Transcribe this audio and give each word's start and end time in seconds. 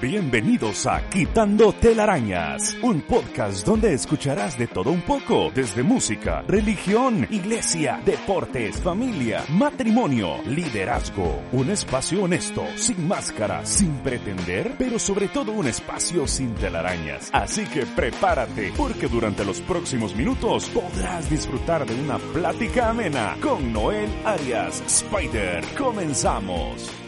Bienvenidos 0.00 0.86
a 0.86 1.08
Quitando 1.08 1.72
Telarañas, 1.72 2.76
un 2.82 3.00
podcast 3.02 3.64
donde 3.64 3.94
escucharás 3.94 4.58
de 4.58 4.66
todo 4.66 4.90
un 4.90 5.00
poco, 5.02 5.50
desde 5.54 5.82
música, 5.82 6.42
religión, 6.48 7.26
iglesia, 7.30 8.00
deportes, 8.04 8.76
familia, 8.78 9.44
matrimonio, 9.50 10.42
liderazgo. 10.46 11.42
Un 11.52 11.70
espacio 11.70 12.24
honesto, 12.24 12.64
sin 12.76 13.06
máscara, 13.06 13.64
sin 13.64 13.92
pretender, 13.98 14.74
pero 14.78 14.98
sobre 14.98 15.28
todo 15.28 15.52
un 15.52 15.68
espacio 15.68 16.26
sin 16.26 16.54
telarañas. 16.54 17.30
Así 17.32 17.64
que 17.64 17.86
prepárate, 17.86 18.72
porque 18.76 19.06
durante 19.06 19.44
los 19.44 19.60
próximos 19.60 20.14
minutos 20.16 20.68
podrás 20.70 21.30
disfrutar 21.30 21.86
de 21.86 21.94
una 21.94 22.18
plática 22.18 22.90
amena 22.90 23.36
con 23.40 23.72
Noel 23.72 24.10
Arias 24.24 24.82
Spider. 24.86 25.64
Comenzamos. 25.78 27.03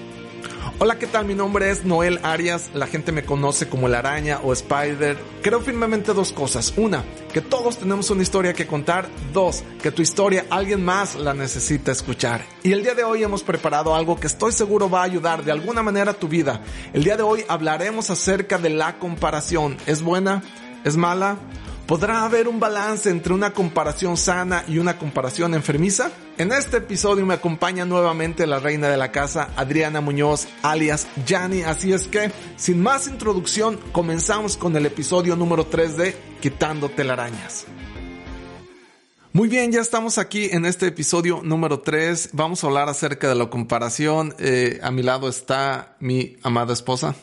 Hola, 0.78 0.98
¿qué 0.98 1.06
tal? 1.06 1.24
Mi 1.24 1.34
nombre 1.34 1.70
es 1.70 1.86
Noel 1.86 2.20
Arias, 2.22 2.68
la 2.74 2.86
gente 2.86 3.10
me 3.10 3.24
conoce 3.24 3.66
como 3.66 3.88
la 3.88 4.00
araña 4.00 4.40
o 4.44 4.52
Spider. 4.52 5.16
Creo 5.40 5.62
firmemente 5.62 6.12
dos 6.12 6.32
cosas. 6.32 6.74
Una, 6.76 7.02
que 7.32 7.40
todos 7.40 7.78
tenemos 7.78 8.10
una 8.10 8.22
historia 8.22 8.52
que 8.52 8.66
contar. 8.66 9.08
Dos, 9.32 9.64
que 9.82 9.90
tu 9.90 10.02
historia 10.02 10.44
alguien 10.50 10.84
más 10.84 11.14
la 11.14 11.32
necesita 11.32 11.92
escuchar. 11.92 12.44
Y 12.62 12.72
el 12.72 12.82
día 12.82 12.94
de 12.94 13.04
hoy 13.04 13.22
hemos 13.22 13.42
preparado 13.42 13.94
algo 13.94 14.20
que 14.20 14.26
estoy 14.26 14.52
seguro 14.52 14.90
va 14.90 15.00
a 15.00 15.04
ayudar 15.04 15.44
de 15.44 15.52
alguna 15.52 15.82
manera 15.82 16.10
a 16.10 16.14
tu 16.14 16.28
vida. 16.28 16.60
El 16.92 17.04
día 17.04 17.16
de 17.16 17.22
hoy 17.22 17.42
hablaremos 17.48 18.10
acerca 18.10 18.58
de 18.58 18.68
la 18.68 18.98
comparación. 18.98 19.78
¿Es 19.86 20.02
buena? 20.02 20.42
¿Es 20.84 20.98
mala? 20.98 21.38
¿Podrá 21.86 22.26
haber 22.26 22.48
un 22.48 22.60
balance 22.60 23.08
entre 23.08 23.32
una 23.32 23.54
comparación 23.54 24.18
sana 24.18 24.62
y 24.68 24.76
una 24.76 24.98
comparación 24.98 25.54
enfermiza? 25.54 26.10
En 26.38 26.52
este 26.52 26.76
episodio 26.76 27.24
me 27.24 27.32
acompaña 27.32 27.86
nuevamente 27.86 28.46
la 28.46 28.58
reina 28.58 28.88
de 28.90 28.98
la 28.98 29.10
casa, 29.10 29.48
Adriana 29.56 30.02
Muñoz, 30.02 30.46
alias 30.60 31.06
Yani, 31.26 31.62
así 31.62 31.94
es 31.94 32.08
que, 32.08 32.30
sin 32.56 32.82
más 32.82 33.08
introducción, 33.08 33.80
comenzamos 33.90 34.58
con 34.58 34.76
el 34.76 34.84
episodio 34.84 35.34
número 35.34 35.64
3 35.64 35.96
de 35.96 36.14
Quitando 36.42 36.90
telarañas. 36.90 37.64
Muy 39.32 39.48
bien, 39.48 39.72
ya 39.72 39.80
estamos 39.80 40.18
aquí 40.18 40.50
en 40.52 40.66
este 40.66 40.88
episodio 40.88 41.40
número 41.42 41.80
3. 41.80 42.30
Vamos 42.34 42.62
a 42.62 42.66
hablar 42.66 42.90
acerca 42.90 43.30
de 43.30 43.34
la 43.34 43.48
comparación. 43.48 44.34
Eh, 44.38 44.78
a 44.82 44.90
mi 44.90 45.02
lado 45.02 45.30
está 45.30 45.96
mi 46.00 46.36
amada 46.42 46.74
esposa. 46.74 47.14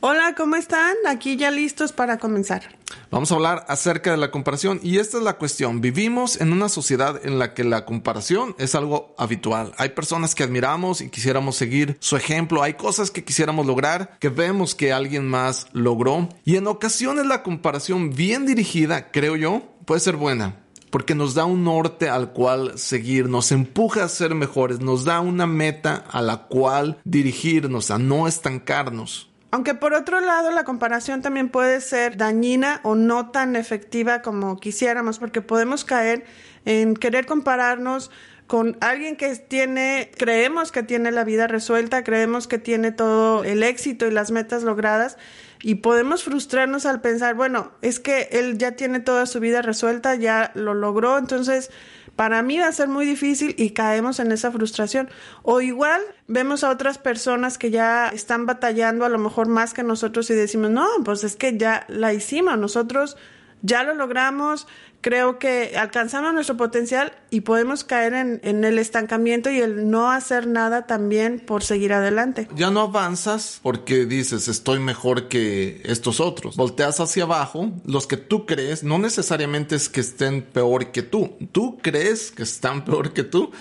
Hola, 0.00 0.34
¿cómo 0.36 0.54
están? 0.54 0.94
Aquí 1.08 1.36
ya 1.36 1.50
listos 1.50 1.92
para 1.92 2.18
comenzar. 2.18 2.62
Vamos 3.10 3.32
a 3.32 3.34
hablar 3.34 3.64
acerca 3.68 4.10
de 4.10 4.16
la 4.16 4.30
comparación 4.30 4.78
y 4.82 4.98
esta 4.98 5.18
es 5.18 5.24
la 5.24 5.38
cuestión. 5.38 5.80
Vivimos 5.80 6.40
en 6.40 6.52
una 6.52 6.68
sociedad 6.68 7.20
en 7.26 7.38
la 7.38 7.52
que 7.52 7.64
la 7.64 7.84
comparación 7.84 8.54
es 8.58 8.74
algo 8.74 9.14
habitual. 9.18 9.72
Hay 9.76 9.90
personas 9.90 10.34
que 10.34 10.44
admiramos 10.44 11.00
y 11.00 11.08
quisiéramos 11.08 11.56
seguir 11.56 11.96
su 12.00 12.16
ejemplo. 12.16 12.62
Hay 12.62 12.74
cosas 12.74 13.10
que 13.10 13.24
quisiéramos 13.24 13.66
lograr 13.66 14.16
que 14.20 14.28
vemos 14.28 14.74
que 14.74 14.92
alguien 14.92 15.26
más 15.26 15.66
logró. 15.72 16.28
Y 16.44 16.56
en 16.56 16.66
ocasiones 16.66 17.26
la 17.26 17.42
comparación 17.42 18.14
bien 18.14 18.46
dirigida, 18.46 19.10
creo 19.10 19.36
yo, 19.36 19.62
puede 19.84 20.00
ser 20.00 20.16
buena 20.16 20.64
porque 20.90 21.14
nos 21.14 21.34
da 21.34 21.44
un 21.44 21.64
norte 21.64 22.08
al 22.08 22.32
cual 22.32 22.78
seguir, 22.78 23.28
nos 23.28 23.52
empuja 23.52 24.04
a 24.04 24.08
ser 24.08 24.34
mejores, 24.34 24.80
nos 24.80 25.04
da 25.04 25.20
una 25.20 25.46
meta 25.46 26.04
a 26.10 26.22
la 26.22 26.46
cual 26.46 26.98
dirigirnos, 27.04 27.90
a 27.90 27.98
no 27.98 28.26
estancarnos. 28.26 29.28
Aunque 29.50 29.74
por 29.74 29.94
otro 29.94 30.20
lado 30.20 30.50
la 30.50 30.64
comparación 30.64 31.22
también 31.22 31.48
puede 31.48 31.80
ser 31.80 32.16
dañina 32.18 32.80
o 32.82 32.94
no 32.94 33.30
tan 33.30 33.56
efectiva 33.56 34.20
como 34.20 34.60
quisiéramos, 34.60 35.18
porque 35.18 35.40
podemos 35.40 35.84
caer 35.84 36.26
en 36.66 36.94
querer 36.94 37.24
compararnos 37.24 38.10
con 38.48 38.78
alguien 38.80 39.16
que 39.16 39.36
tiene, 39.36 40.10
creemos 40.16 40.72
que 40.72 40.82
tiene 40.82 41.12
la 41.12 41.22
vida 41.22 41.46
resuelta, 41.46 42.02
creemos 42.02 42.48
que 42.48 42.58
tiene 42.58 42.92
todo 42.92 43.44
el 43.44 43.62
éxito 43.62 44.06
y 44.06 44.10
las 44.10 44.30
metas 44.30 44.62
logradas 44.62 45.18
y 45.62 45.76
podemos 45.76 46.24
frustrarnos 46.24 46.86
al 46.86 47.02
pensar, 47.02 47.34
bueno, 47.34 47.72
es 47.82 48.00
que 48.00 48.28
él 48.32 48.56
ya 48.56 48.72
tiene 48.72 49.00
toda 49.00 49.26
su 49.26 49.38
vida 49.38 49.60
resuelta, 49.60 50.14
ya 50.14 50.50
lo 50.54 50.72
logró, 50.72 51.18
entonces 51.18 51.70
para 52.16 52.42
mí 52.42 52.58
va 52.58 52.68
a 52.68 52.72
ser 52.72 52.88
muy 52.88 53.04
difícil 53.04 53.54
y 53.58 53.70
caemos 53.70 54.18
en 54.18 54.32
esa 54.32 54.50
frustración. 54.50 55.10
O 55.42 55.60
igual 55.60 56.00
vemos 56.26 56.64
a 56.64 56.70
otras 56.70 56.96
personas 56.96 57.58
que 57.58 57.70
ya 57.70 58.08
están 58.08 58.46
batallando 58.46 59.04
a 59.04 59.10
lo 59.10 59.18
mejor 59.18 59.46
más 59.46 59.74
que 59.74 59.82
nosotros 59.82 60.30
y 60.30 60.34
decimos, 60.34 60.70
no, 60.70 60.88
pues 61.04 61.22
es 61.22 61.36
que 61.36 61.58
ya 61.58 61.84
la 61.88 62.14
hicimos, 62.14 62.58
nosotros 62.58 63.18
ya 63.62 63.82
lo 63.82 63.94
logramos, 63.94 64.66
creo 65.00 65.38
que 65.38 65.76
alcanzamos 65.76 66.34
nuestro 66.34 66.56
potencial 66.56 67.12
y 67.30 67.42
podemos 67.42 67.84
caer 67.84 68.14
en, 68.14 68.64
el 68.64 68.78
estancamiento 68.78 69.50
y 69.50 69.60
el 69.60 69.90
no 69.90 70.10
hacer 70.10 70.46
nada 70.46 70.86
también 70.86 71.40
por 71.40 71.62
seguir 71.62 71.92
adelante. 71.92 72.48
Ya 72.54 72.70
no 72.70 72.80
avanzas 72.80 73.60
porque 73.62 74.06
dices 74.06 74.48
estoy 74.48 74.80
mejor 74.80 75.28
que 75.28 75.82
estos 75.84 76.20
otros. 76.20 76.56
Volteas 76.56 77.00
hacia 77.00 77.24
abajo, 77.24 77.70
los 77.84 78.06
que 78.06 78.16
tú 78.16 78.46
crees, 78.46 78.82
no 78.82 78.98
necesariamente 78.98 79.76
es 79.76 79.88
que 79.88 80.00
estén 80.00 80.42
peor 80.42 80.90
que 80.90 81.02
tú, 81.02 81.36
tú 81.52 81.78
crees 81.78 82.30
que 82.30 82.42
están 82.42 82.84
peor 82.86 83.12
que 83.12 83.24
tú, 83.24 83.52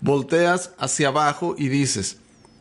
volteas 0.00 0.72
hacia 0.78 1.08
abajo 1.08 1.54
y 1.58 1.68
dices, 1.68 2.18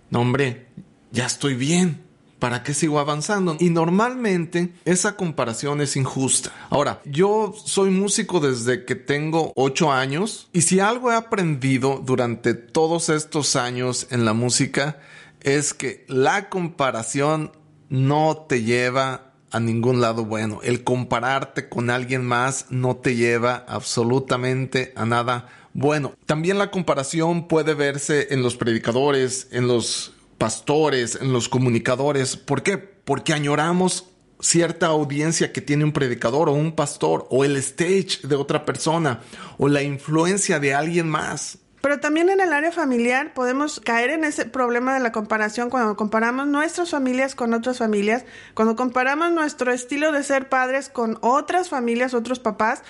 no 0.09 0.21
hombre, 0.21 0.67
ya 1.11 1.25
estoy 1.25 1.55
bien, 1.55 2.04
¿para 2.39 2.63
qué 2.63 2.73
sigo 2.73 2.99
avanzando? 2.99 3.57
Y 3.59 3.69
normalmente 3.69 4.73
esa 4.85 5.15
comparación 5.15 5.81
es 5.81 5.95
injusta. 5.95 6.51
Ahora, 6.69 7.01
yo 7.05 7.53
soy 7.65 7.89
músico 7.89 8.39
desde 8.39 8.85
que 8.85 8.95
tengo 8.95 9.51
8 9.55 9.91
años 9.91 10.49
y 10.53 10.61
si 10.61 10.79
algo 10.79 11.11
he 11.11 11.15
aprendido 11.15 12.01
durante 12.03 12.53
todos 12.53 13.09
estos 13.09 13.55
años 13.55 14.07
en 14.11 14.25
la 14.25 14.33
música 14.33 14.99
es 15.41 15.73
que 15.73 16.05
la 16.07 16.49
comparación 16.49 17.51
no 17.89 18.45
te 18.49 18.63
lleva 18.63 19.33
a 19.51 19.59
ningún 19.59 20.01
lado 20.01 20.25
bueno. 20.25 20.59
El 20.63 20.83
compararte 20.83 21.69
con 21.69 21.89
alguien 21.89 22.25
más 22.25 22.65
no 22.69 22.97
te 22.97 23.15
lleva 23.15 23.63
absolutamente 23.67 24.91
a 24.95 25.05
nada 25.05 25.47
bueno. 25.73 26.13
También 26.25 26.57
la 26.57 26.71
comparación 26.71 27.47
puede 27.47 27.73
verse 27.73 28.33
en 28.33 28.41
los 28.41 28.55
predicadores, 28.55 29.47
en 29.51 29.67
los 29.67 30.14
pastores, 30.37 31.17
en 31.21 31.33
los 31.33 31.49
comunicadores. 31.49 32.37
¿Por 32.37 32.63
qué? 32.63 32.77
Porque 32.77 33.33
añoramos 33.33 34.09
cierta 34.39 34.87
audiencia 34.87 35.53
que 35.53 35.61
tiene 35.61 35.83
un 35.85 35.93
predicador 35.93 36.49
o 36.49 36.53
un 36.53 36.73
pastor 36.73 37.27
o 37.29 37.45
el 37.45 37.55
stage 37.57 38.19
de 38.23 38.35
otra 38.35 38.65
persona 38.65 39.21
o 39.57 39.67
la 39.67 39.81
influencia 39.81 40.59
de 40.59 40.73
alguien 40.73 41.07
más. 41.07 41.59
Pero 41.81 41.99
también 41.99 42.29
en 42.29 42.39
el 42.41 42.51
área 42.51 42.71
familiar 42.71 43.35
podemos 43.35 43.79
caer 43.79 44.09
en 44.09 44.23
ese 44.23 44.45
problema 44.45 44.95
de 44.95 44.99
la 44.99 45.11
comparación 45.11 45.69
cuando 45.69 45.95
comparamos 45.95 46.47
nuestras 46.47 46.89
familias 46.89 47.35
con 47.35 47.53
otras 47.53 47.77
familias, 47.77 48.25
cuando 48.55 48.75
comparamos 48.75 49.31
nuestro 49.31 49.71
estilo 49.71 50.11
de 50.11 50.23
ser 50.23 50.49
padres 50.49 50.89
con 50.89 51.19
otras 51.21 51.69
familias, 51.69 52.15
otros 52.15 52.39
papás, 52.39 52.81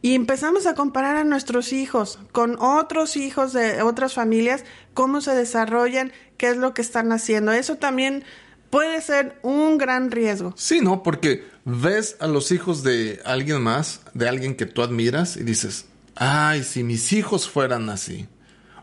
y 0.00 0.14
empezamos 0.14 0.66
a 0.66 0.74
comparar 0.74 1.16
a 1.16 1.24
nuestros 1.24 1.72
hijos 1.72 2.18
con 2.32 2.56
otros 2.60 3.16
hijos 3.16 3.52
de 3.52 3.82
otras 3.82 4.14
familias, 4.14 4.64
cómo 4.94 5.20
se 5.20 5.32
desarrollan, 5.32 6.12
qué 6.36 6.50
es 6.50 6.56
lo 6.56 6.72
que 6.72 6.82
están 6.82 7.10
haciendo. 7.10 7.52
Eso 7.52 7.76
también 7.76 8.24
puede 8.70 9.00
ser 9.00 9.38
un 9.42 9.76
gran 9.76 10.10
riesgo. 10.10 10.54
Sí, 10.56 10.80
¿no? 10.80 11.02
Porque 11.02 11.44
ves 11.64 12.16
a 12.20 12.28
los 12.28 12.52
hijos 12.52 12.82
de 12.82 13.20
alguien 13.24 13.60
más, 13.60 14.02
de 14.14 14.28
alguien 14.28 14.54
que 14.54 14.66
tú 14.66 14.82
admiras, 14.82 15.36
y 15.36 15.42
dices, 15.42 15.86
ay, 16.14 16.62
si 16.62 16.84
mis 16.84 17.12
hijos 17.12 17.48
fueran 17.48 17.90
así. 17.90 18.28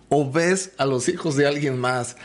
O 0.09 0.29
ves 0.29 0.71
a 0.77 0.85
los 0.85 1.07
hijos 1.09 1.35
de 1.35 1.47
alguien 1.47 1.79
más 1.79 2.17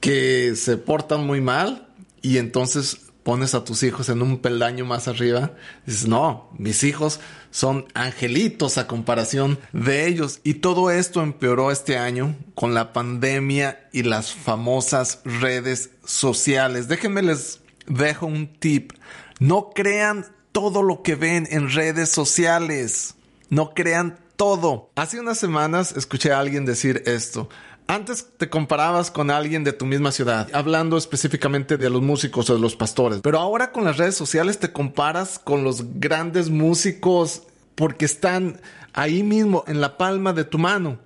que 0.00 0.54
se 0.56 0.76
portan 0.76 1.26
muy 1.26 1.40
mal 1.40 1.88
y 2.22 2.38
entonces 2.38 3.07
pones 3.22 3.54
a 3.54 3.64
tus 3.64 3.82
hijos 3.82 4.08
en 4.08 4.22
un 4.22 4.38
peldaño 4.38 4.84
más 4.84 5.08
arriba, 5.08 5.52
dices, 5.84 6.08
no, 6.08 6.50
mis 6.58 6.82
hijos 6.84 7.20
son 7.50 7.86
angelitos 7.94 8.78
a 8.78 8.86
comparación 8.86 9.58
de 9.72 10.06
ellos. 10.06 10.40
Y 10.44 10.54
todo 10.54 10.90
esto 10.90 11.22
empeoró 11.22 11.70
este 11.70 11.98
año 11.98 12.36
con 12.54 12.74
la 12.74 12.92
pandemia 12.92 13.88
y 13.92 14.02
las 14.02 14.32
famosas 14.32 15.20
redes 15.24 15.90
sociales. 16.04 16.88
Déjenme 16.88 17.22
les 17.22 17.60
dejo 17.86 18.26
un 18.26 18.58
tip. 18.58 18.92
No 19.40 19.70
crean 19.74 20.26
todo 20.52 20.82
lo 20.82 21.02
que 21.02 21.14
ven 21.14 21.46
en 21.50 21.70
redes 21.70 22.08
sociales. 22.08 23.14
No 23.50 23.74
crean 23.74 24.18
todo. 24.36 24.90
Hace 24.94 25.20
unas 25.20 25.38
semanas 25.38 25.92
escuché 25.96 26.32
a 26.32 26.40
alguien 26.40 26.64
decir 26.64 27.02
esto. 27.06 27.48
Antes 27.90 28.26
te 28.36 28.50
comparabas 28.50 29.10
con 29.10 29.30
alguien 29.30 29.64
de 29.64 29.72
tu 29.72 29.86
misma 29.86 30.12
ciudad, 30.12 30.46
hablando 30.52 30.98
específicamente 30.98 31.78
de 31.78 31.88
los 31.88 32.02
músicos 32.02 32.50
o 32.50 32.54
de 32.54 32.60
los 32.60 32.76
pastores, 32.76 33.20
pero 33.22 33.38
ahora 33.38 33.72
con 33.72 33.84
las 33.84 33.96
redes 33.96 34.14
sociales 34.14 34.58
te 34.58 34.72
comparas 34.72 35.38
con 35.38 35.64
los 35.64 35.98
grandes 35.98 36.50
músicos 36.50 37.44
porque 37.74 38.04
están 38.04 38.60
ahí 38.92 39.22
mismo 39.22 39.64
en 39.66 39.80
la 39.80 39.96
palma 39.96 40.34
de 40.34 40.44
tu 40.44 40.58
mano. 40.58 40.98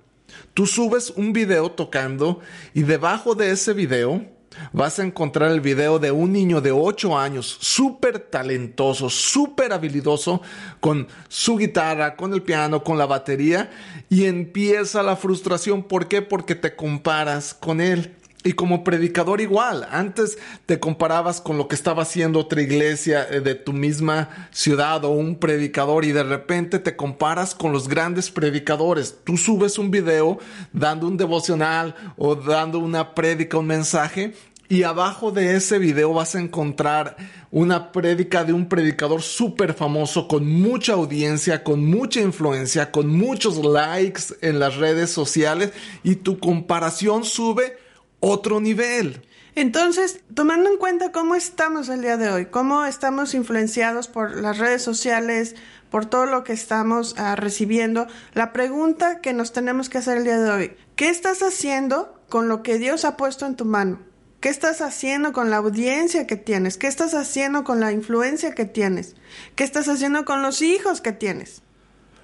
Tú 0.53 0.67
subes 0.67 1.11
un 1.11 1.31
video 1.31 1.71
tocando 1.71 2.41
y 2.73 2.83
debajo 2.83 3.33
de 3.33 3.51
ese 3.51 3.71
video 3.71 4.25
vas 4.71 4.99
a 4.99 5.03
encontrar 5.03 5.51
el 5.51 5.61
video 5.61 5.99
de 5.99 6.11
un 6.11 6.31
niño 6.31 6.61
de 6.61 6.71
8 6.71 7.17
años, 7.17 7.57
súper 7.59 8.19
talentoso, 8.19 9.09
súper 9.09 9.73
habilidoso, 9.73 10.41
con 10.79 11.07
su 11.27 11.57
guitarra, 11.57 12.15
con 12.15 12.33
el 12.33 12.41
piano, 12.41 12.83
con 12.83 12.97
la 12.97 13.05
batería, 13.05 13.71
y 14.09 14.25
empieza 14.25 15.03
la 15.03 15.15
frustración. 15.15 15.83
¿Por 15.83 16.07
qué? 16.07 16.21
Porque 16.21 16.55
te 16.55 16.75
comparas 16.75 17.53
con 17.53 17.81
él. 17.81 18.15
Y 18.43 18.53
como 18.53 18.83
predicador 18.83 19.39
igual, 19.39 19.87
antes 19.89 20.37
te 20.65 20.79
comparabas 20.79 21.39
con 21.39 21.57
lo 21.57 21.69
que 21.69 21.75
estaba 21.75 22.03
haciendo 22.03 22.39
otra 22.39 22.61
iglesia 22.61 23.25
eh, 23.29 23.39
de 23.39 23.55
tu 23.55 23.71
misma 23.71 24.49
ciudad 24.51 25.05
o 25.05 25.11
un 25.11 25.37
predicador 25.37 26.03
y 26.03 26.11
de 26.11 26.23
repente 26.23 26.79
te 26.79 26.95
comparas 26.97 27.55
con 27.55 27.71
los 27.71 27.87
grandes 27.87 28.29
predicadores. 28.29 29.15
Tú 29.23 29.37
subes 29.37 29.77
un 29.77 29.91
video 29.91 30.39
dando 30.73 31.07
un 31.07 31.15
devocional 31.15 31.95
o 32.17 32.35
dando 32.35 32.79
una 32.79 33.15
prédica, 33.15 33.57
un 33.57 33.67
mensaje 33.67 34.33
y 34.67 34.83
abajo 34.83 35.31
de 35.31 35.55
ese 35.55 35.77
video 35.77 36.13
vas 36.13 36.35
a 36.35 36.39
encontrar 36.39 37.15
una 37.51 37.91
prédica 37.91 38.43
de 38.43 38.53
un 38.53 38.67
predicador 38.67 39.21
súper 39.21 39.73
famoso 39.73 40.27
con 40.27 40.49
mucha 40.49 40.93
audiencia, 40.93 41.63
con 41.63 41.85
mucha 41.85 42.21
influencia, 42.21 42.91
con 42.91 43.07
muchos 43.07 43.63
likes 43.63 44.23
en 44.41 44.59
las 44.59 44.77
redes 44.77 45.11
sociales 45.11 45.71
y 46.03 46.15
tu 46.15 46.39
comparación 46.39 47.23
sube 47.23 47.77
otro 48.23 48.61
nivel. 48.61 49.21
Entonces, 49.53 50.21
tomando 50.33 50.69
en 50.69 50.77
cuenta 50.77 51.11
cómo 51.11 51.35
estamos 51.35 51.89
el 51.89 52.01
día 52.01 52.15
de 52.15 52.29
hoy, 52.29 52.45
cómo 52.45 52.85
estamos 52.85 53.33
influenciados 53.33 54.07
por 54.07 54.37
las 54.37 54.57
redes 54.57 54.81
sociales, 54.81 55.55
por 55.91 56.05
todo 56.05 56.25
lo 56.25 56.45
que 56.45 56.53
estamos 56.53 57.15
uh, 57.19 57.35
recibiendo, 57.35 58.07
la 58.33 58.53
pregunta 58.53 59.19
que 59.19 59.33
nos 59.33 59.51
tenemos 59.51 59.89
que 59.89 59.97
hacer 59.97 60.17
el 60.17 60.23
día 60.23 60.39
de 60.39 60.49
hoy, 60.49 60.77
¿qué 60.95 61.09
estás 61.09 61.43
haciendo 61.43 62.17
con 62.29 62.47
lo 62.47 62.63
que 62.63 62.79
Dios 62.79 63.03
ha 63.03 63.17
puesto 63.17 63.45
en 63.45 63.57
tu 63.57 63.65
mano? 63.65 63.99
¿Qué 64.39 64.49
estás 64.49 64.81
haciendo 64.81 65.33
con 65.33 65.49
la 65.49 65.57
audiencia 65.57 66.25
que 66.25 66.37
tienes? 66.37 66.77
¿Qué 66.77 66.87
estás 66.87 67.13
haciendo 67.13 67.65
con 67.65 67.81
la 67.81 67.91
influencia 67.91 68.55
que 68.55 68.65
tienes? 68.65 69.15
¿Qué 69.55 69.65
estás 69.65 69.89
haciendo 69.89 70.23
con 70.23 70.41
los 70.41 70.61
hijos 70.61 71.01
que 71.01 71.11
tienes? 71.11 71.61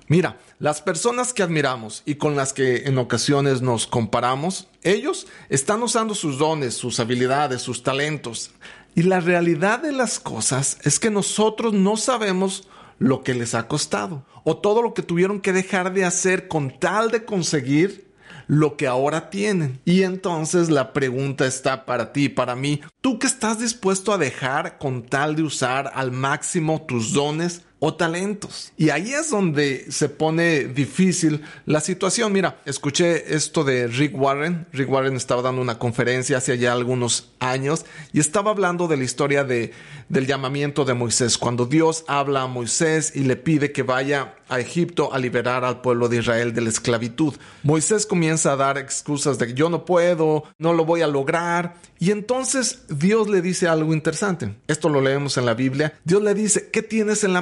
Mira, 0.09 0.39
las 0.57 0.81
personas 0.81 1.33
que 1.33 1.43
admiramos 1.43 2.01
y 2.03 2.15
con 2.15 2.35
las 2.35 2.51
que 2.51 2.87
en 2.87 2.97
ocasiones 2.97 3.61
nos 3.61 3.85
comparamos, 3.85 4.67
ellos 4.81 5.27
están 5.49 5.83
usando 5.83 6.15
sus 6.15 6.39
dones, 6.39 6.73
sus 6.73 6.99
habilidades, 6.99 7.61
sus 7.61 7.83
talentos. 7.83 8.49
Y 8.95 9.03
la 9.03 9.19
realidad 9.19 9.83
de 9.83 9.91
las 9.91 10.19
cosas 10.19 10.79
es 10.81 10.99
que 10.99 11.11
nosotros 11.11 11.73
no 11.73 11.95
sabemos 11.95 12.67
lo 12.97 13.21
que 13.23 13.35
les 13.35 13.53
ha 13.53 13.67
costado 13.67 14.25
o 14.43 14.57
todo 14.57 14.81
lo 14.81 14.95
que 14.95 15.03
tuvieron 15.03 15.41
que 15.41 15.53
dejar 15.53 15.93
de 15.93 16.05
hacer 16.05 16.47
con 16.47 16.79
tal 16.79 17.11
de 17.11 17.23
conseguir 17.23 18.09
lo 18.47 18.77
que 18.77 18.87
ahora 18.87 19.29
tienen. 19.29 19.79
Y 19.85 20.01
entonces 20.01 20.71
la 20.71 20.91
pregunta 20.91 21.45
está 21.45 21.85
para 21.85 22.11
ti, 22.13 22.29
para 22.29 22.55
mí, 22.55 22.81
¿tú 22.99 23.19
qué 23.19 23.27
estás 23.27 23.59
dispuesto 23.59 24.11
a 24.11 24.17
dejar 24.17 24.79
con 24.79 25.03
tal 25.03 25.35
de 25.35 25.43
usar 25.43 25.91
al 25.93 26.11
máximo 26.11 26.81
tus 26.81 27.13
dones? 27.13 27.61
O 27.79 27.93
talentos. 27.93 28.71
Y 28.77 28.89
ahí 28.89 29.13
es 29.13 29.29
donde 29.29 29.85
se 29.89 30.09
pone 30.09 30.65
difícil 30.65 31.41
la 31.65 31.79
situación. 31.79 32.33
Mira, 32.33 32.59
escuché 32.65 33.35
esto 33.35 33.63
de 33.63 33.87
Rick 33.87 34.19
Warren. 34.19 34.67
Rick 34.73 34.89
Warren 34.89 35.15
estaba 35.15 35.41
dando 35.41 35.61
una 35.61 35.79
conferencia 35.79 36.37
hace 36.37 36.57
ya 36.57 36.73
algunos 36.73 37.31
años 37.39 37.85
y 38.11 38.19
estaba 38.19 38.51
hablando 38.51 38.87
de 38.87 38.97
la 38.97 39.03
historia 39.03 39.43
de, 39.43 39.71
del 40.09 40.27
llamamiento 40.27 40.83
de 40.83 40.93
Moisés. 40.93 41.37
Cuando 41.37 41.65
Dios 41.65 42.03
habla 42.07 42.43
a 42.43 42.47
Moisés 42.47 43.13
y 43.15 43.23
le 43.23 43.37
pide 43.37 43.71
que 43.71 43.83
vaya 43.83 44.35
a 44.49 44.59
Egipto 44.59 45.13
a 45.13 45.19
liberar 45.19 45.63
al 45.63 45.81
pueblo 45.81 46.09
de 46.09 46.17
Israel 46.17 46.53
de 46.53 46.61
la 46.61 46.69
esclavitud. 46.69 47.35
Moisés 47.63 48.05
comienza 48.05 48.51
a 48.51 48.55
dar 48.55 48.77
excusas 48.77 49.37
de 49.37 49.47
que 49.47 49.53
yo 49.53 49.69
no 49.69 49.85
puedo, 49.85 50.43
no 50.57 50.73
lo 50.73 50.85
voy 50.85 51.01
a 51.01 51.07
lograr. 51.07 51.75
Y 51.99 52.11
entonces 52.11 52.83
Dios 52.89 53.29
le 53.29 53.41
dice 53.41 53.67
algo 53.67 53.93
interesante. 53.93 54.55
Esto 54.67 54.89
lo 54.89 55.01
leemos 55.01 55.37
en 55.37 55.45
la 55.45 55.53
Biblia. 55.53 55.93
Dios 56.03 56.21
le 56.21 56.33
dice, 56.33 56.69
¿qué 56.71 56.81
tienes 56.81 57.23
en 57.23 57.33
la 57.33 57.41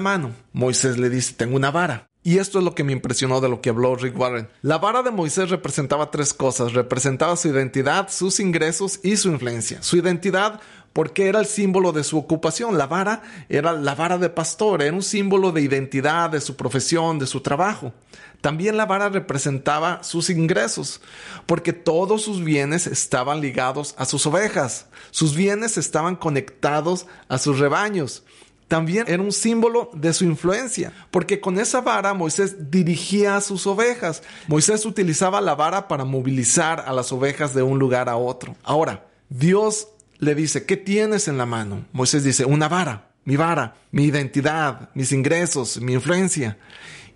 Moisés 0.54 0.98
le 0.98 1.10
dice, 1.10 1.34
tengo 1.34 1.56
una 1.56 1.72
vara. 1.72 2.08
Y 2.24 2.40
esto 2.40 2.60
es 2.60 2.66
lo 2.66 2.76
que 2.76 2.84
me 2.84 2.92
impresionó 2.92 3.40
de 3.40 3.48
lo 3.48 3.62
que 3.62 3.70
habló 3.70 3.96
Rick 3.96 4.20
Warren. 4.20 4.50
La 4.62 4.80
vara 4.80 5.02
de 5.02 5.12
Moisés 5.12 5.50
representaba 5.50 6.12
tres 6.12 6.34
cosas. 6.34 6.74
Representaba 6.74 7.38
su 7.38 7.48
identidad, 7.48 8.10
sus 8.10 8.42
ingresos 8.42 9.00
y 9.02 9.16
su 9.16 9.30
influencia. 9.30 9.82
Su 9.82 9.96
identidad 9.96 10.60
porque 10.98 11.28
era 11.28 11.40
el 11.40 11.46
símbolo 11.46 11.92
de 11.92 12.04
su 12.04 12.18
ocupación. 12.18 12.76
La 12.76 12.88
vara 12.88 13.22
era 13.50 13.72
la 13.74 13.94
vara 13.94 14.18
de 14.18 14.32
pastor, 14.32 14.82
era 14.82 14.96
un 14.96 15.04
símbolo 15.04 15.52
de 15.52 15.62
identidad, 15.62 16.32
de 16.32 16.42
su 16.42 16.56
profesión, 16.56 17.20
de 17.20 17.28
su 17.28 17.42
trabajo. 17.42 17.94
También 18.42 18.78
la 18.78 18.88
vara 18.88 19.08
representaba 19.08 20.04
sus 20.04 20.32
ingresos, 20.32 21.00
porque 21.46 21.72
todos 21.72 22.24
sus 22.24 22.44
bienes 22.44 22.88
estaban 22.88 23.42
ligados 23.42 23.94
a 23.98 24.06
sus 24.06 24.26
ovejas, 24.26 24.88
sus 25.12 25.36
bienes 25.36 25.78
estaban 25.78 26.16
conectados 26.16 27.06
a 27.30 27.38
sus 27.38 27.60
rebaños. 27.60 28.24
También 28.68 29.06
era 29.08 29.24
un 29.24 29.32
símbolo 29.32 29.90
de 29.94 30.14
su 30.14 30.26
influencia, 30.26 30.92
porque 31.10 31.40
con 31.40 31.58
esa 31.58 31.80
vara 31.80 32.14
Moisés 32.14 32.70
dirigía 32.70 33.38
a 33.38 33.42
sus 33.42 33.66
ovejas. 33.66 34.24
Moisés 34.48 34.86
utilizaba 34.86 35.40
la 35.40 35.56
vara 35.56 35.88
para 35.88 36.04
movilizar 36.04 36.84
a 36.86 36.92
las 36.92 37.12
ovejas 37.14 37.54
de 37.54 37.64
un 37.64 37.80
lugar 37.80 38.10
a 38.10 38.18
otro. 38.18 38.58
Ahora, 38.64 39.08
Dios 39.30 39.88
le 40.20 40.36
dice, 40.36 40.66
¿qué 40.66 40.76
tienes 40.76 41.28
en 41.30 41.38
la 41.38 41.46
mano? 41.46 41.86
Moisés 41.94 42.26
dice, 42.26 42.44
una 42.44 42.68
vara, 42.68 43.12
mi 43.24 43.38
vara, 43.38 43.76
mi 43.92 44.04
identidad, 44.04 44.90
mis 44.94 45.14
ingresos, 45.14 45.80
mi 45.80 45.94
influencia. 45.94 46.58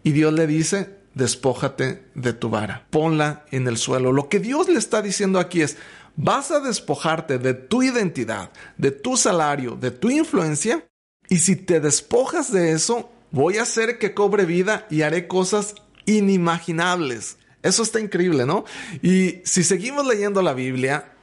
Y 0.03 0.11
Dios 0.11 0.31
le 0.33 0.47
dice, 0.47 0.99
despójate 1.13 2.05
de 2.15 2.33
tu 2.33 2.49
vara, 2.49 2.85
ponla 2.89 3.45
en 3.51 3.67
el 3.67 3.77
suelo. 3.77 4.13
Lo 4.13 4.29
que 4.29 4.39
Dios 4.39 4.69
le 4.69 4.79
está 4.79 5.01
diciendo 5.01 5.39
aquí 5.39 5.61
es, 5.61 5.77
vas 6.15 6.51
a 6.51 6.59
despojarte 6.59 7.39
de 7.39 7.53
tu 7.53 7.83
identidad, 7.83 8.51
de 8.77 8.91
tu 8.91 9.17
salario, 9.17 9.75
de 9.75 9.91
tu 9.91 10.09
influencia, 10.09 10.85
y 11.31 11.37
si 11.37 11.55
te 11.55 11.79
despojas 11.79 12.51
de 12.51 12.73
eso, 12.73 13.09
voy 13.31 13.57
a 13.57 13.61
hacer 13.61 13.97
que 13.97 14.13
cobre 14.13 14.43
vida 14.43 14.85
y 14.89 15.03
haré 15.03 15.29
cosas 15.29 15.75
inimaginables. 16.05 17.37
Eso 17.63 17.83
está 17.83 18.01
increíble, 18.01 18.45
¿no? 18.45 18.65
Y 19.01 19.39
si 19.45 19.63
seguimos 19.63 20.05
leyendo 20.05 20.41
la 20.41 20.53
Biblia, 20.53 21.13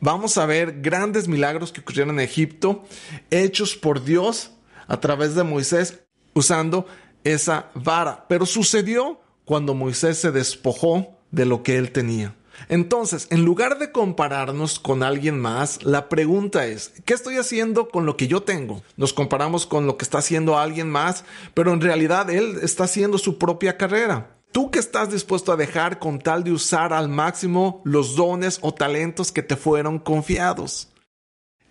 vamos 0.00 0.36
a 0.36 0.44
ver 0.44 0.82
grandes 0.82 1.28
milagros 1.28 1.72
que 1.72 1.80
ocurrieron 1.80 2.16
en 2.16 2.26
Egipto, 2.26 2.84
hechos 3.30 3.74
por 3.74 4.04
Dios 4.04 4.50
a 4.86 5.00
través 5.00 5.34
de 5.34 5.44
Moisés 5.44 5.98
usando 6.34 6.86
esa 7.24 7.70
vara. 7.74 8.26
Pero 8.28 8.44
sucedió 8.44 9.18
cuando 9.46 9.72
Moisés 9.72 10.18
se 10.18 10.30
despojó 10.30 11.18
de 11.30 11.46
lo 11.46 11.62
que 11.62 11.78
él 11.78 11.90
tenía. 11.90 12.36
Entonces, 12.68 13.26
en 13.30 13.44
lugar 13.44 13.78
de 13.78 13.92
compararnos 13.92 14.78
con 14.78 15.02
alguien 15.02 15.38
más, 15.38 15.82
la 15.82 16.08
pregunta 16.08 16.66
es, 16.66 16.92
¿qué 17.04 17.14
estoy 17.14 17.36
haciendo 17.36 17.88
con 17.88 18.06
lo 18.06 18.16
que 18.16 18.28
yo 18.28 18.42
tengo? 18.42 18.82
Nos 18.96 19.12
comparamos 19.12 19.66
con 19.66 19.86
lo 19.86 19.96
que 19.96 20.04
está 20.04 20.18
haciendo 20.18 20.58
alguien 20.58 20.90
más, 20.90 21.24
pero 21.54 21.72
en 21.72 21.80
realidad 21.80 22.30
él 22.30 22.58
está 22.62 22.84
haciendo 22.84 23.18
su 23.18 23.38
propia 23.38 23.76
carrera. 23.76 24.36
¿Tú 24.52 24.70
qué 24.70 24.78
estás 24.78 25.10
dispuesto 25.10 25.50
a 25.50 25.56
dejar 25.56 25.98
con 25.98 26.20
tal 26.20 26.44
de 26.44 26.52
usar 26.52 26.92
al 26.92 27.08
máximo 27.08 27.82
los 27.84 28.14
dones 28.14 28.60
o 28.62 28.72
talentos 28.72 29.32
que 29.32 29.42
te 29.42 29.56
fueron 29.56 29.98
confiados? 29.98 30.90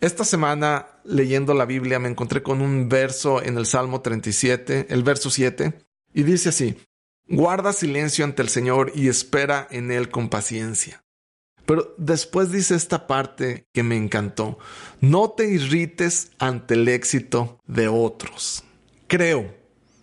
Esta 0.02 0.26
semana, 0.26 0.88
leyendo 1.06 1.54
la 1.54 1.64
Biblia, 1.64 1.98
me 1.98 2.10
encontré 2.10 2.44
con 2.44 2.62
un 2.62 2.90
verso 2.90 3.42
en 3.42 3.58
el 3.58 3.66
Salmo 3.66 4.02
37, 4.02 4.88
el 4.90 5.02
verso 5.02 5.30
7, 5.30 5.74
y 6.13 6.24
dice 6.24 6.50
así, 6.50 6.75
Guarda 7.27 7.74
silencio 7.74 8.25
ante 8.25 8.42
el 8.42 8.50
Señor 8.50 8.92
y 8.96 9.08
espera 9.08 9.68
en 9.72 9.92
Él 9.92 10.10
con 10.10 10.30
paciencia. 10.30 11.03
Pero 11.65 11.96
después 11.98 12.51
dice 12.51 12.75
esta 12.75 13.08
parte 13.08 13.65
que 13.74 13.84
me 13.84 13.96
encantó, 13.96 14.58
no 15.00 15.30
te 15.32 15.50
irrites 15.50 16.32
ante 16.38 16.74
el 16.74 16.88
éxito 16.89 17.60
de 17.65 17.88
otros. 17.88 18.63
Creo 19.08 19.56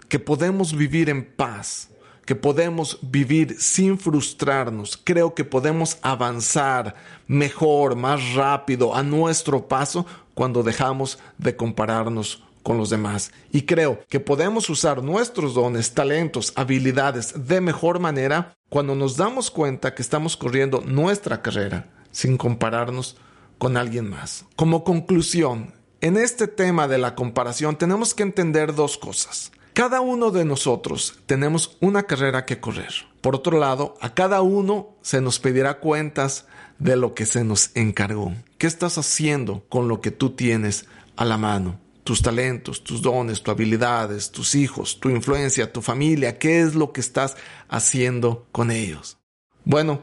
que 0.09 0.19
podemos 0.19 0.75
vivir 0.75 1.11
en 1.11 1.25
paz 1.25 1.91
que 2.31 2.37
podemos 2.37 2.97
vivir 3.03 3.57
sin 3.59 3.99
frustrarnos. 3.99 4.97
Creo 4.97 5.35
que 5.35 5.43
podemos 5.43 5.99
avanzar 6.01 6.95
mejor, 7.27 7.97
más 7.97 8.35
rápido, 8.35 8.95
a 8.95 9.03
nuestro 9.03 9.67
paso 9.67 10.07
cuando 10.35 10.63
dejamos 10.63 11.19
de 11.39 11.57
compararnos 11.57 12.45
con 12.63 12.79
los 12.79 12.91
demás. 12.91 13.33
Y 13.53 13.63
creo 13.63 14.01
que 14.09 14.21
podemos 14.21 14.69
usar 14.71 15.03
nuestros 15.03 15.55
dones, 15.55 15.93
talentos, 15.93 16.53
habilidades 16.57 17.47
de 17.47 17.61
mejor 17.61 17.99
manera 17.99 18.57
cuando 18.69 18.95
nos 18.95 19.17
damos 19.17 19.51
cuenta 19.51 19.95
que 19.95 20.03
estamos 20.03 20.37
corriendo 20.37 20.81
nuestra 20.81 21.43
carrera 21.43 21.89
sin 22.11 22.37
compararnos 22.37 23.17
con 23.59 23.77
alguien 23.77 24.09
más. 24.09 24.47
Como 24.57 24.85
conclusión, 24.85 25.75
en 26.01 26.17
este 26.17 26.49
tema 26.49 26.89
de 26.89 26.99
la 26.99 27.15
comparación 27.15 27.77
tenemos 27.77 28.15
que 28.15 28.23
entender 28.23 28.75
dos 28.75 28.97
cosas. 28.97 29.53
Cada 29.75 30.01
uno 30.01 30.31
de 30.31 30.45
nosotros 30.45 31.21
tenemos 31.27 31.77
una 31.81 32.03
carrera 32.03 32.45
que 32.45 32.59
correr. 32.59 32.93
Por 33.21 33.37
otro 33.37 33.59
lado, 33.59 33.95
a 34.01 34.15
cada 34.15 34.43
uno 34.43 34.97
se 35.03 35.21
nos 35.21 35.39
pedirá 35.39 35.79
cuentas 35.79 36.47
de 36.79 36.97
lo 36.97 37.15
que 37.15 37.27
se 37.27 37.45
nos 37.45 37.71
encargó. 37.75 38.33
¿Qué 38.59 38.67
estás 38.67 38.99
haciendo 38.99 39.63
con 39.69 39.89
lo 39.89 40.01
que 40.01 40.11
tú 40.11 40.31
tienes 40.31 40.87
a 41.17 41.25
la 41.25 41.37
mano? 41.37 41.79
Tus 42.11 42.23
talentos, 42.23 42.83
tus 42.83 43.03
dones, 43.03 43.41
tus 43.41 43.53
habilidades, 43.53 44.33
tus 44.33 44.57
hijos, 44.57 44.99
tu 44.99 45.11
influencia, 45.11 45.73
tu 45.73 45.81
familia. 45.81 46.41
¿Qué 46.41 46.61
es 46.61 46.75
lo 46.75 46.93
que 46.93 47.01
estás 47.01 47.37
haciendo 47.69 48.49
con 48.51 48.73
ellos? 48.73 49.19
Bueno, 49.65 50.03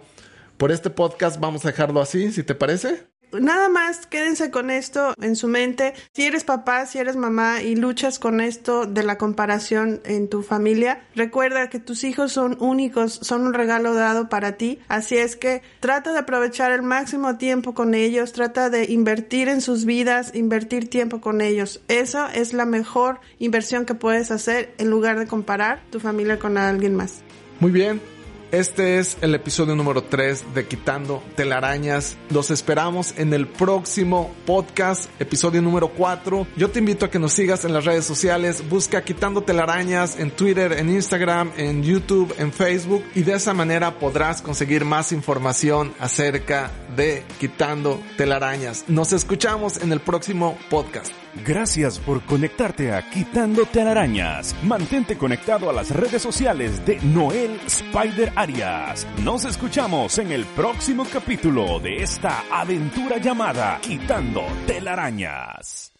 por 0.55 0.71
este 0.71 0.89
podcast 0.89 1.37
vamos 1.37 1.65
a 1.65 1.67
dejarlo 1.67 1.99
así, 1.99 2.31
si 2.31 2.43
te 2.43 2.55
parece. 2.55 3.09
Nada 3.31 3.67
más 3.69 4.07
quédense 4.07 4.51
con 4.51 4.69
esto 4.69 5.13
en 5.21 5.35
su 5.35 5.47
mente. 5.47 5.93
Si 6.13 6.23
eres 6.23 6.43
papá, 6.43 6.85
si 6.85 6.97
eres 6.97 7.15
mamá 7.15 7.61
y 7.61 7.75
luchas 7.75 8.19
con 8.19 8.41
esto 8.41 8.85
de 8.85 9.03
la 9.03 9.17
comparación 9.17 10.01
en 10.05 10.29
tu 10.29 10.43
familia, 10.43 11.01
recuerda 11.15 11.69
que 11.69 11.79
tus 11.79 12.03
hijos 12.03 12.31
son 12.31 12.57
únicos, 12.59 13.19
son 13.21 13.45
un 13.45 13.53
regalo 13.53 13.93
dado 13.93 14.29
para 14.29 14.53
ti. 14.53 14.79
Así 14.87 15.17
es 15.17 15.35
que 15.35 15.61
trata 15.79 16.13
de 16.13 16.19
aprovechar 16.19 16.71
el 16.71 16.83
máximo 16.83 17.37
tiempo 17.37 17.73
con 17.73 17.95
ellos, 17.95 18.31
trata 18.31 18.69
de 18.69 18.85
invertir 18.85 19.49
en 19.49 19.61
sus 19.61 19.85
vidas, 19.85 20.33
invertir 20.33 20.89
tiempo 20.89 21.19
con 21.19 21.41
ellos. 21.41 21.81
Eso 21.87 22.27
es 22.33 22.53
la 22.53 22.65
mejor 22.65 23.19
inversión 23.39 23.85
que 23.85 23.93
puedes 23.93 24.31
hacer 24.31 24.73
en 24.77 24.89
lugar 24.89 25.19
de 25.19 25.27
comparar 25.27 25.81
tu 25.91 25.99
familia 25.99 26.39
con 26.39 26.57
alguien 26.57 26.95
más. 26.95 27.21
Muy 27.59 27.71
bien, 27.71 27.99
este 28.51 28.99
es 28.99 29.17
el 29.21 29.35
episodio 29.35 29.75
número 29.75 30.03
3 30.03 30.53
de 30.53 30.67
Quitando 30.67 31.21
Telarañas. 31.35 32.17
Los 32.29 32.51
esperamos 32.51 33.13
en 33.17 33.33
el 33.33 33.47
próximo 33.47 34.33
podcast, 34.45 35.09
episodio 35.19 35.61
número 35.61 35.89
4. 35.89 36.47
Yo 36.55 36.69
te 36.69 36.79
invito 36.79 37.05
a 37.05 37.09
que 37.09 37.19
nos 37.19 37.33
sigas 37.33 37.65
en 37.65 37.73
las 37.73 37.85
redes 37.85 38.05
sociales. 38.05 38.63
Busca 38.69 39.03
Quitando 39.03 39.41
Telarañas 39.41 40.19
en 40.19 40.31
Twitter, 40.31 40.73
en 40.73 40.89
Instagram, 40.89 41.51
en 41.57 41.83
YouTube, 41.83 42.33
en 42.37 42.53
Facebook. 42.53 43.03
Y 43.15 43.23
de 43.23 43.33
esa 43.33 43.53
manera 43.53 43.99
podrás 43.99 44.41
conseguir 44.41 44.85
más 44.85 45.11
información 45.11 45.93
acerca 45.99 46.71
de 46.95 47.23
Quitando 47.39 48.01
Telarañas. 48.17 48.85
Nos 48.87 49.13
escuchamos 49.13 49.77
en 49.77 49.91
el 49.91 49.99
próximo 49.99 50.57
podcast. 50.69 51.11
Gracias 51.45 51.99
por 51.99 52.23
conectarte 52.23 52.91
a 52.91 53.07
Quitando 53.09 53.65
Telarañas. 53.65 54.55
Mantente 54.63 55.17
conectado 55.17 55.69
a 55.69 55.73
las 55.73 55.91
redes 55.91 56.21
sociales 56.21 56.85
de 56.85 56.99
Noel 57.01 57.59
Spider 57.67 58.33
Arias. 58.37 59.07
Nos 59.23 59.45
escuchamos 59.45 60.19
en 60.19 60.31
el 60.31 60.45
próximo 60.45 61.05
capítulo 61.11 61.79
de 61.79 62.03
esta 62.03 62.43
aventura 62.51 63.17
llamada 63.17 63.79
Quitando 63.81 64.45
Telarañas. 64.67 65.96